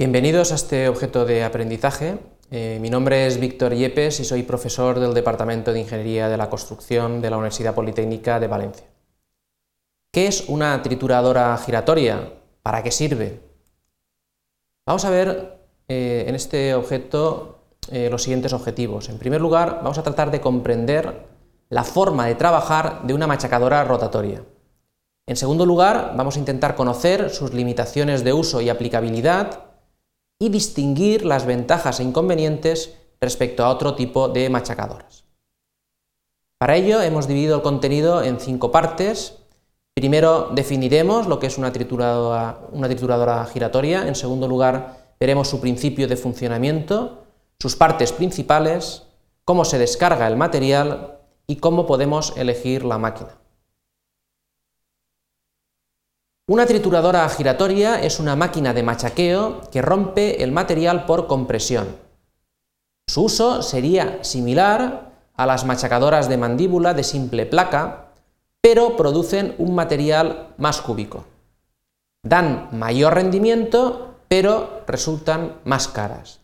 Bienvenidos 0.00 0.50
a 0.50 0.54
este 0.54 0.88
objeto 0.88 1.26
de 1.26 1.44
aprendizaje. 1.44 2.18
Eh, 2.50 2.78
mi 2.80 2.88
nombre 2.88 3.26
es 3.26 3.38
Víctor 3.38 3.74
Yepes 3.74 4.18
y 4.20 4.24
soy 4.24 4.44
profesor 4.44 4.98
del 4.98 5.12
Departamento 5.12 5.74
de 5.74 5.80
Ingeniería 5.80 6.30
de 6.30 6.38
la 6.38 6.48
Construcción 6.48 7.20
de 7.20 7.28
la 7.28 7.36
Universidad 7.36 7.74
Politécnica 7.74 8.40
de 8.40 8.46
Valencia. 8.46 8.86
¿Qué 10.10 10.26
es 10.26 10.48
una 10.48 10.80
trituradora 10.80 11.54
giratoria? 11.58 12.32
¿Para 12.62 12.82
qué 12.82 12.90
sirve? 12.90 13.40
Vamos 14.86 15.04
a 15.04 15.10
ver 15.10 15.58
eh, 15.86 16.24
en 16.26 16.34
este 16.34 16.72
objeto 16.74 17.66
eh, 17.90 18.08
los 18.08 18.22
siguientes 18.22 18.54
objetivos. 18.54 19.10
En 19.10 19.18
primer 19.18 19.42
lugar, 19.42 19.80
vamos 19.82 19.98
a 19.98 20.02
tratar 20.02 20.30
de 20.30 20.40
comprender 20.40 21.26
la 21.68 21.84
forma 21.84 22.24
de 22.24 22.36
trabajar 22.36 23.02
de 23.02 23.12
una 23.12 23.26
machacadora 23.26 23.84
rotatoria. 23.84 24.42
En 25.26 25.36
segundo 25.36 25.66
lugar, 25.66 26.14
vamos 26.16 26.36
a 26.36 26.38
intentar 26.38 26.74
conocer 26.74 27.28
sus 27.28 27.52
limitaciones 27.52 28.24
de 28.24 28.32
uso 28.32 28.62
y 28.62 28.70
aplicabilidad 28.70 29.69
y 30.40 30.48
distinguir 30.48 31.24
las 31.24 31.44
ventajas 31.44 32.00
e 32.00 32.02
inconvenientes 32.02 32.96
respecto 33.20 33.62
a 33.62 33.68
otro 33.68 33.94
tipo 33.94 34.28
de 34.28 34.48
machacadoras. 34.48 35.24
Para 36.58 36.76
ello 36.76 37.02
hemos 37.02 37.28
dividido 37.28 37.56
el 37.56 37.62
contenido 37.62 38.22
en 38.22 38.40
cinco 38.40 38.72
partes. 38.72 39.36
Primero 39.94 40.48
definiremos 40.52 41.26
lo 41.26 41.38
que 41.38 41.46
es 41.46 41.58
una 41.58 41.72
trituradora, 41.72 42.60
una 42.72 42.88
trituradora 42.88 43.44
giratoria, 43.46 44.08
en 44.08 44.14
segundo 44.14 44.48
lugar 44.48 45.14
veremos 45.20 45.48
su 45.48 45.60
principio 45.60 46.08
de 46.08 46.16
funcionamiento, 46.16 47.24
sus 47.58 47.76
partes 47.76 48.12
principales, 48.12 49.02
cómo 49.44 49.66
se 49.66 49.78
descarga 49.78 50.26
el 50.26 50.36
material 50.36 51.18
y 51.46 51.56
cómo 51.56 51.86
podemos 51.86 52.34
elegir 52.38 52.84
la 52.84 52.96
máquina. 52.96 53.39
Una 56.50 56.66
trituradora 56.66 57.28
giratoria 57.28 58.02
es 58.02 58.18
una 58.18 58.34
máquina 58.34 58.74
de 58.74 58.82
machaqueo 58.82 59.60
que 59.70 59.80
rompe 59.80 60.42
el 60.42 60.50
material 60.50 61.06
por 61.06 61.28
compresión. 61.28 61.96
Su 63.06 63.26
uso 63.26 63.62
sería 63.62 64.18
similar 64.24 65.12
a 65.36 65.46
las 65.46 65.64
machacadoras 65.64 66.28
de 66.28 66.38
mandíbula 66.38 66.92
de 66.92 67.04
simple 67.04 67.46
placa, 67.46 68.06
pero 68.60 68.96
producen 68.96 69.54
un 69.58 69.76
material 69.76 70.48
más 70.58 70.80
cúbico. 70.80 71.24
Dan 72.24 72.68
mayor 72.72 73.14
rendimiento, 73.14 74.16
pero 74.26 74.82
resultan 74.88 75.54
más 75.62 75.86
caras. 75.86 76.40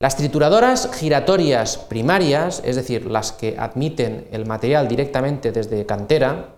Las 0.00 0.16
trituradoras 0.16 0.90
giratorias 0.90 1.76
primarias, 1.76 2.62
es 2.64 2.76
decir, 2.76 3.04
las 3.04 3.32
que 3.32 3.58
admiten 3.58 4.26
el 4.32 4.46
material 4.46 4.88
directamente 4.88 5.52
desde 5.52 5.84
cantera, 5.84 6.55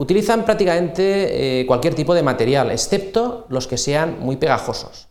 Utilizan 0.00 0.44
prácticamente 0.44 1.60
eh, 1.60 1.66
cualquier 1.66 1.94
tipo 1.94 2.14
de 2.14 2.22
material, 2.22 2.70
excepto 2.70 3.46
los 3.48 3.66
que 3.66 3.76
sean 3.76 4.20
muy 4.20 4.36
pegajosos. 4.36 5.08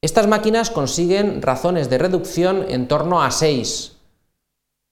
Estas 0.00 0.28
máquinas 0.28 0.70
consiguen 0.70 1.42
razones 1.42 1.90
de 1.90 1.98
reducción 1.98 2.66
en 2.68 2.86
torno 2.86 3.20
a 3.20 3.32
6. 3.32 3.96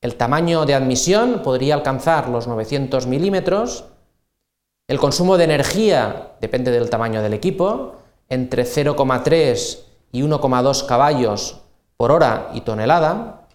El 0.03 0.17
tamaño 0.17 0.67
de 0.67 0.75
admisión 0.75 1.43
podría 1.45 1.75
alcanzar 1.75 2.29
los 2.29 2.49
900 2.49 3.07
milímetros. 3.07 3.85
El 4.89 4.99
consumo 4.99 5.39
de 5.39 5.45
energía 5.45 6.33
depende 6.41 6.73
del 6.73 6.91
tamaño 6.91 7.23
del 7.23 7.35
equipo, 7.35 7.97
entre 8.29 8.65
0,3 8.65 9.79
y 10.11 10.23
1,2 10.23 10.87
caballos 10.87 11.61
por 11.97 12.11
hora 12.11 12.51
y 12.53 12.63
tonelada. 12.63 13.47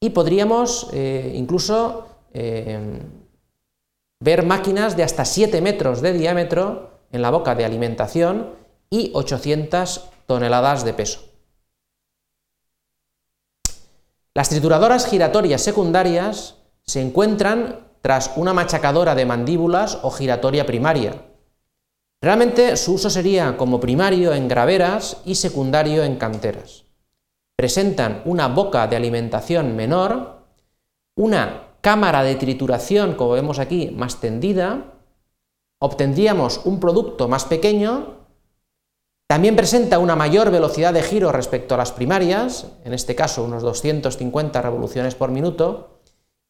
Y 0.00 0.10
podríamos 0.10 0.88
eh, 0.92 1.32
incluso 1.34 2.06
eh, 2.34 3.00
ver 4.22 4.46
máquinas 4.46 4.96
de 4.96 5.02
hasta 5.02 5.24
7 5.24 5.60
metros 5.60 6.00
de 6.00 6.12
diámetro 6.12 7.00
en 7.10 7.22
la 7.22 7.30
boca 7.30 7.56
de 7.56 7.64
alimentación 7.64 8.54
y 8.88 9.10
800 9.14 10.10
toneladas 10.26 10.84
de 10.84 10.94
peso. 10.94 11.20
Las 14.32 14.48
trituradoras 14.48 15.06
giratorias 15.06 15.60
secundarias 15.60 16.54
se 16.84 17.00
encuentran 17.00 17.88
tras 18.00 18.32
una 18.36 18.54
machacadora 18.54 19.16
de 19.16 19.26
mandíbulas 19.26 19.98
o 20.02 20.10
giratoria 20.10 20.66
primaria. 20.66 21.26
Realmente 22.22 22.76
su 22.76 22.94
uso 22.94 23.10
sería 23.10 23.56
como 23.56 23.80
primario 23.80 24.32
en 24.32 24.46
graveras 24.46 25.16
y 25.24 25.34
secundario 25.34 26.04
en 26.04 26.16
canteras. 26.16 26.84
Presentan 27.56 28.22
una 28.24 28.46
boca 28.46 28.86
de 28.86 28.94
alimentación 28.96 29.74
menor, 29.74 30.46
una 31.16 31.71
cámara 31.82 32.22
de 32.22 32.36
trituración, 32.36 33.14
como 33.14 33.32
vemos 33.32 33.58
aquí, 33.58 33.90
más 33.90 34.20
tendida, 34.20 34.94
obtendríamos 35.78 36.62
un 36.64 36.80
producto 36.80 37.28
más 37.28 37.44
pequeño, 37.44 38.22
también 39.26 39.56
presenta 39.56 39.98
una 39.98 40.14
mayor 40.14 40.50
velocidad 40.50 40.94
de 40.94 41.02
giro 41.02 41.32
respecto 41.32 41.74
a 41.74 41.78
las 41.78 41.90
primarias, 41.90 42.66
en 42.84 42.94
este 42.94 43.14
caso 43.14 43.42
unos 43.42 43.62
250 43.62 44.62
revoluciones 44.62 45.14
por 45.14 45.30
minuto, 45.30 46.00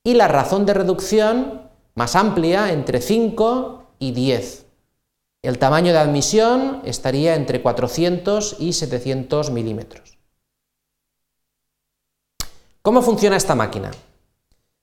y 0.04 0.15
la 0.15 0.28
razón 0.28 0.66
de 0.66 0.75
reducción 0.75 1.70
más 1.94 2.14
amplia, 2.14 2.72
entre 2.72 3.00
5 3.00 3.94
y 3.99 4.12
10. 4.12 4.66
El 5.43 5.59
tamaño 5.59 5.93
de 5.93 5.99
admisión 5.99 6.82
estaría 6.84 7.37
entre 7.37 7.62
400 7.62 8.56
y 8.59 8.75
700 8.75 9.50
milímetros. 9.50 10.19
¿Cómo 12.82 13.00
funciona 13.00 13.37
esta 13.37 13.54
máquina? 13.54 13.93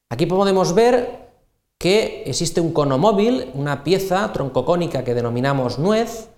Aquí 0.10 0.26
podemos 0.26 0.74
ver 0.74 1.30
que 1.80 2.24
existe 2.26 2.60
un 2.60 2.74
cono 2.74 2.98
móvil, 2.98 3.52
una 3.54 3.84
pieza 3.84 4.34
troncocónica 4.34 5.04
que 5.04 5.14
denominamos 5.14 5.80
nuez, 5.80 6.30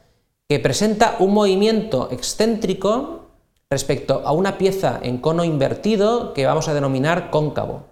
que 0.47 0.59
presenta 0.59 1.15
un 1.19 1.33
movimiento 1.33 2.09
excéntrico 2.11 3.29
respecto 3.69 4.21
a 4.25 4.33
una 4.33 4.57
pieza 4.57 4.99
en 5.01 5.17
cono 5.17 5.45
invertido 5.45 6.33
que 6.33 6.45
vamos 6.45 6.67
a 6.67 6.73
denominar 6.73 7.31
cóncavo. 7.31 7.85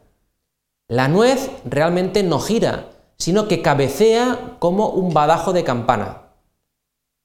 La 0.90 1.08
nuez 1.08 1.50
realmente 1.64 2.22
no 2.22 2.40
gira, 2.40 2.90
sino 3.18 3.48
que 3.48 3.62
cabecea 3.62 4.58
como 4.60 4.90
un 4.90 5.14
badajo 5.14 5.54
de 5.54 5.64
campana. 5.64 6.24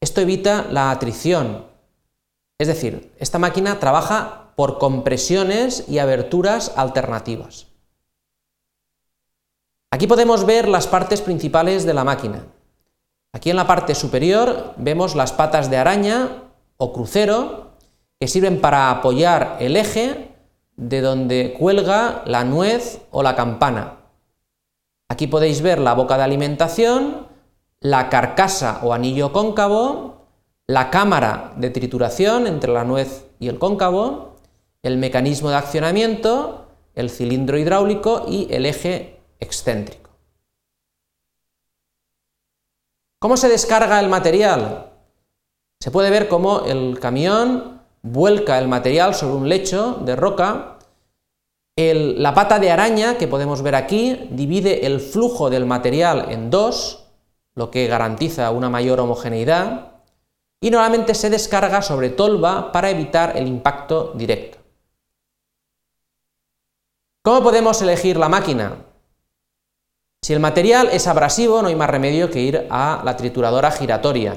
Esto 0.01 0.21
evita 0.21 0.67
la 0.71 0.91
atrición, 0.91 1.67
es 2.59 2.69
decir, 2.69 3.13
esta 3.19 3.39
máquina 3.39 3.81
trabaja 3.81 4.53
por 4.55 4.79
compresiones 4.79 5.85
y 5.89 5.99
aberturas 5.99 6.73
alternativas. 6.77 7.74
Aquí 9.95 10.09
podemos 10.09 10.45
ver 10.45 10.67
las 10.67 10.89
partes 10.89 11.23
principales 11.23 11.87
de 11.87 11.95
la 11.95 12.03
máquina. 12.03 12.47
Aquí 13.33 13.51
en 13.51 13.55
la 13.55 13.69
parte 13.69 13.95
superior 13.95 14.75
vemos 14.77 15.15
las 15.15 15.31
patas 15.31 15.71
de 15.71 15.77
araña 15.77 16.51
o 16.79 16.93
crucero 16.93 17.77
que 18.19 18.27
sirven 18.27 18.61
para 18.61 18.91
apoyar 18.91 19.57
el 19.61 19.77
eje 19.77 20.35
de 20.75 21.01
donde 21.01 21.55
cuelga 21.57 22.25
la 22.27 22.43
nuez 22.43 23.03
o 23.13 23.23
la 23.23 23.37
campana. 23.37 23.99
Aquí 25.09 25.29
podéis 25.29 25.63
ver 25.63 25.79
la 25.79 25.95
boca 25.95 26.17
de 26.17 26.25
alimentación, 26.25 27.29
la 27.79 28.09
carcasa 28.09 28.81
o 28.83 28.95
anillo 28.95 29.33
cóncavo, 29.33 30.27
la 30.67 30.91
cámara 30.91 31.53
de 31.57 31.71
trituración 31.71 32.49
entre 32.49 32.73
la 32.73 32.83
nuez 32.83 33.27
y 33.39 33.47
el 33.47 33.61
cóncavo, 33.61 34.39
el 34.83 34.99
mecanismo 34.99 35.51
de 35.51 35.57
accionamiento, 35.57 36.67
el 36.97 37.11
cilindro 37.11 37.59
hidráulico 37.59 38.27
y 38.27 38.49
el 38.51 38.67
eje 38.67 39.14
excéntrico. 39.41 40.11
¿Cómo 43.19 43.37
se 43.37 43.49
descarga 43.49 44.01
el 44.01 44.09
material? 44.09 44.93
Se 45.81 45.91
puede 45.91 46.11
ver 46.11 46.29
cómo 46.29 46.67
el 46.67 46.99
camión 47.01 47.81
vuelca 48.03 48.59
el 48.59 48.69
material 48.69 49.15
sobre 49.15 49.37
un 49.37 49.49
lecho 49.49 49.95
de 50.05 50.15
roca. 50.15 50.79
la 51.77 52.35
pata 52.35 52.59
de 52.59 52.71
araña 52.71 53.17
que 53.19 53.27
podemos 53.27 53.63
ver 53.63 53.75
aquí 53.75 54.29
divide 54.31 54.87
el 54.87 55.01
flujo 55.01 55.51
del 55.51 55.65
material 55.65 56.31
en 56.31 56.51
dos, 56.51 57.07
lo 57.55 57.71
que 57.71 57.87
garantiza 57.87 58.51
una 58.51 58.69
mayor 58.69 59.01
homogeneidad, 59.01 59.93
y 60.61 60.71
normalmente 60.71 61.15
se 61.15 61.31
descarga 61.31 61.83
sobre 61.83 62.11
tolva 62.11 62.73
para 62.73 62.91
evitar 62.91 63.37
el 63.37 63.47
impacto 63.47 64.13
directo. 64.15 64.59
¿Cómo 67.23 67.43
podemos 67.43 67.81
elegir 67.81 68.19
la 68.19 68.29
máquina? 68.29 68.84
Si 70.25 70.33
el 70.33 70.41
material 70.41 70.89
es 70.91 71.07
abrasivo, 71.07 71.61
no 71.61 71.69
hay 71.69 71.75
más 71.75 71.91
remedio 71.91 72.31
que 72.31 72.41
ir 72.41 72.67
a 72.71 73.03
la 73.05 73.15
trituradora 73.15 73.71
giratoria. 73.71 74.35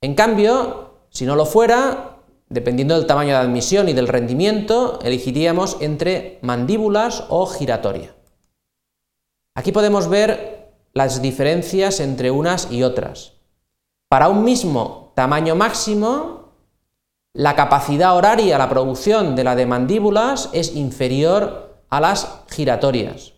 En 0.00 0.14
cambio, 0.14 1.00
si 1.10 1.26
no 1.26 1.34
lo 1.34 1.46
fuera, 1.46 2.18
dependiendo 2.48 2.94
del 2.94 3.08
tamaño 3.08 3.30
de 3.30 3.40
admisión 3.40 3.88
y 3.88 3.92
del 3.92 4.06
rendimiento, 4.06 5.00
elegiríamos 5.02 5.78
entre 5.80 6.38
mandíbulas 6.42 7.24
o 7.28 7.46
giratoria. 7.46 8.14
Aquí 9.56 9.72
podemos 9.72 10.08
ver 10.08 10.70
las 10.92 11.22
diferencias 11.22 11.98
entre 11.98 12.30
unas 12.30 12.70
y 12.70 12.84
otras. 12.84 13.32
Para 14.08 14.28
un 14.28 14.44
mismo 14.44 15.10
tamaño 15.16 15.56
máximo, 15.56 16.52
la 17.32 17.56
capacidad 17.56 18.16
horaria, 18.16 18.58
la 18.58 18.68
producción 18.68 19.34
de 19.34 19.42
la 19.42 19.56
de 19.56 19.66
mandíbulas 19.66 20.50
es 20.52 20.76
inferior 20.76 21.82
a 21.90 22.00
las 22.00 22.44
giratorias. 22.48 23.32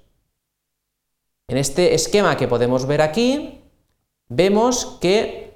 En 1.50 1.56
este 1.58 1.94
esquema 1.94 2.36
que 2.36 2.46
podemos 2.46 2.86
ver 2.86 3.02
aquí, 3.02 3.60
vemos 4.28 4.98
que 5.00 5.52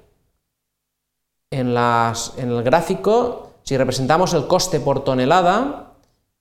en, 1.49 1.69
el 1.69 2.63
gráfico, 2.63 3.53
si 3.63 3.77
representamos 3.77 4.33
el 4.33 4.45
coste 4.45 4.81
por 4.81 5.05
tonelada 5.05 5.93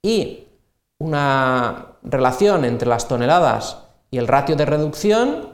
y 0.02 0.48
una 0.98 1.86
relación 2.02 2.64
entre 2.64 2.88
las 2.88 3.06
toneladas 3.06 3.78
y 4.10 4.18
el 4.18 4.26
ratio 4.26 4.56
de 4.56 4.66
reducción, 4.66 5.50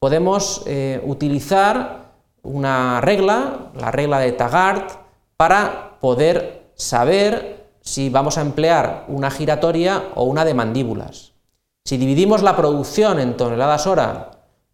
podemos 0.00 0.64
eh, 0.66 1.00
utilizar 1.04 2.14
una 2.42 3.00
regla, 3.00 3.70
la 3.76 3.92
regla 3.92 4.18
de 4.18 4.32
Taggart, 4.32 4.90
para 5.36 6.00
poder 6.00 6.72
saber 6.74 7.64
si 7.80 8.10
vamos 8.10 8.38
a 8.38 8.40
emplear 8.40 9.04
una 9.06 9.30
giratoria 9.30 10.02
o 10.16 10.24
una 10.24 10.44
de 10.44 10.54
mandíbulas. 10.54 11.35
Si 11.86 11.98
dividimos 11.98 12.42
la 12.42 12.56
producción 12.56 13.20
en 13.20 13.36
toneladas 13.36 13.86
hora 13.86 14.32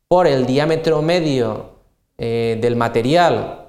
por 0.08 0.26
el 0.26 0.46
diámetro 0.46 1.02
medio 1.02 1.72
eh, 2.16 2.58
del 2.58 2.74
material, 2.74 3.68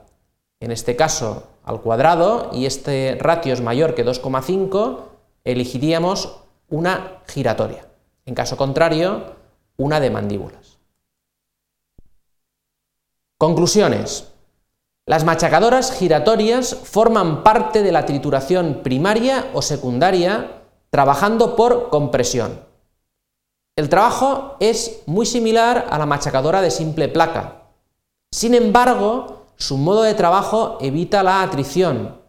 en 0.62 0.72
este 0.72 0.96
caso 0.96 1.50
al 1.66 1.82
cuadrado, 1.82 2.52
y 2.54 2.66
este 2.66 3.18
ratio 3.20 3.52
es 3.52 3.60
mayor 3.60 3.96
que 3.96 4.06
2,5, 4.06 5.00
elegiríamos 5.44 6.40
una 6.70 7.22
giratoria. 7.28 7.86
En 8.26 8.34
caso 8.34 8.56
contrario, 8.56 9.36
una 9.76 10.00
de 10.00 10.10
mandíbulas. 10.10 10.80
Conclusiones. 13.38 14.32
Las 15.06 15.26
machacadoras 15.26 15.92
giratorias 15.92 16.74
forman 16.76 17.44
parte 17.44 17.84
de 17.84 17.92
la 17.92 18.06
trituración 18.06 18.80
primaria 18.84 19.50
o 19.54 19.62
secundaria 19.62 20.62
trabajando 20.90 21.58
por 21.58 21.90
compresión. 21.90 22.72
El 23.76 23.90
trabajo 23.90 24.56
es 24.60 25.02
muy 25.08 25.26
similar 25.26 25.88
a 25.90 25.98
la 25.98 26.06
machacadora 26.06 26.62
de 26.62 26.70
simple 26.70 27.08
placa. 27.08 27.64
Sin 28.32 28.54
embargo, 28.54 29.48
su 29.56 29.78
modo 29.78 30.04
de 30.04 30.14
trabajo 30.14 30.78
evita 30.80 31.24
la 31.24 31.42
atrición. 31.42 32.20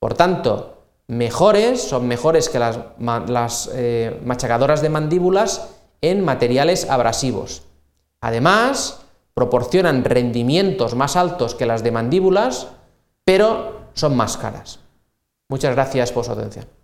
Por 0.00 0.14
tanto, 0.14 0.78
mejores, 1.06 1.82
son 1.82 2.08
mejores 2.08 2.48
que 2.48 2.58
las, 2.58 3.70
eh, 3.74 4.20
machacadoras 4.24 4.82
de 4.82 4.88
mandíbulas 4.88 5.68
en 6.00 6.24
materiales 6.24 6.88
abrasivos. 6.90 7.62
Además, 8.20 9.02
proporcionan 9.34 10.02
rendimientos 10.04 10.94
más 10.96 11.14
altos 11.14 11.54
que 11.54 11.66
las 11.66 11.84
de 11.84 11.92
mandíbulas, 11.92 12.68
pero 13.24 13.90
son 13.94 14.16
más 14.16 14.36
caras. 14.36 14.80
Muchas 15.48 15.74
gracias 15.74 16.10
por 16.10 16.24
su 16.24 16.32
atención. 16.32 16.79